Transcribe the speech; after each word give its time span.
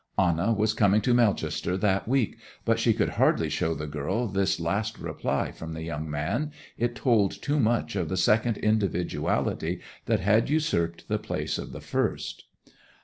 Anna 0.17 0.51
was 0.51 0.73
coming 0.73 0.99
to 1.01 1.13
Melchester 1.13 1.77
that 1.77 2.07
week, 2.07 2.39
but 2.65 2.79
she 2.79 2.91
could 2.91 3.09
hardly 3.21 3.49
show 3.49 3.75
the 3.75 3.85
girl 3.85 4.25
this 4.27 4.59
last 4.59 4.97
reply 4.97 5.51
from 5.51 5.73
the 5.73 5.83
young 5.83 6.09
man; 6.09 6.51
it 6.75 6.95
told 6.95 7.31
too 7.39 7.59
much 7.59 7.95
of 7.95 8.09
the 8.09 8.17
second 8.17 8.57
individuality 8.57 9.79
that 10.07 10.19
had 10.21 10.49
usurped 10.49 11.07
the 11.07 11.19
place 11.19 11.59
of 11.59 11.71
the 11.71 11.81
first. 11.81 12.45